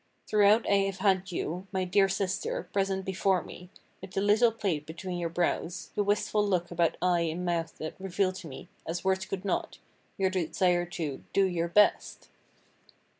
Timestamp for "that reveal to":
7.77-8.47